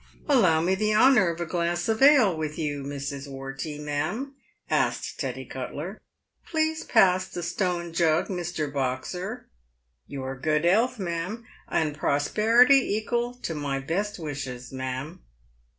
[0.27, 3.27] "Allow me the honour of a glass of ale with you, Mrs.
[3.27, 4.33] Wortey, ma'am?"
[4.71, 6.01] asked Teddy Cutler."
[6.49, 8.73] Please pass the stone jug, Mr.
[8.73, 9.45] Boxer.
[10.07, 15.21] Your good 'ealth, ma'am, and prosperity ekal to my best wishes ma'am."